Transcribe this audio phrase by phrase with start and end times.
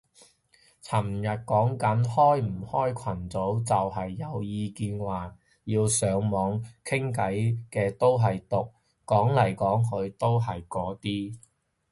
[0.81, 5.35] 尋日講緊開唔開群組，就係有意見話
[5.65, 8.71] 要上網傾偈嘅都係毒，
[9.05, 11.37] 講嚟講去都係嗰啲